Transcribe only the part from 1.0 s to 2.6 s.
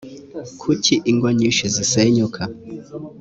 ingo nyinshi zisenyuka